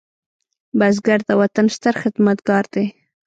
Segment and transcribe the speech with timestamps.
[0.79, 2.85] بزګر د وطن ستر خدمتګار دی